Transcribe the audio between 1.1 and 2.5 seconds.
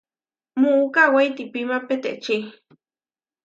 itihpíma peteči.